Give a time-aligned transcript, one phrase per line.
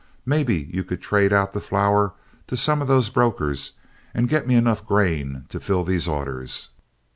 [0.25, 2.13] Maybe you could trade out the flour
[2.47, 3.73] to some of those brokers
[4.15, 6.69] and get me enough grain to fill these orders."